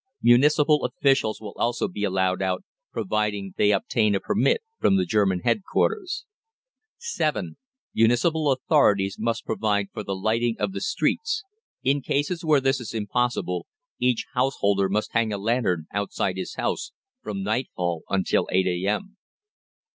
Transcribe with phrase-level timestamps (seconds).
[0.23, 5.41] Municipal officials will also be allowed out, providing they obtain a permit from the German
[5.41, 6.25] headquarters.
[6.97, 7.55] (7)
[7.93, 11.43] MUNICIPAL AUTHORITIES MUST provide for the lighting of the streets.
[11.83, 13.67] In cases where this is impossible,
[13.99, 19.17] each householder must hang a lantern outside his house from nightfall until 8 A.M.